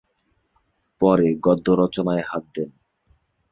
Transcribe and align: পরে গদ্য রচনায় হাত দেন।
পরে 1.01 1.27
গদ্য 1.41 1.67
রচনায় 1.73 2.23
হাত 2.27 2.43
দেন। 2.55 2.71